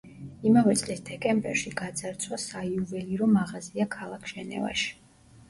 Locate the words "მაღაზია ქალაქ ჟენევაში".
3.35-4.91